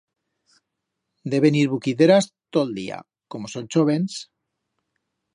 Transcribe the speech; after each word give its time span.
Deben 1.33 1.57
ir 1.59 1.65
buquideras 1.73 2.27
tot 2.29 2.59
el 2.67 2.73
día, 2.77 2.97
como 3.35 3.51
son 3.55 3.69
chóvens. 3.75 4.17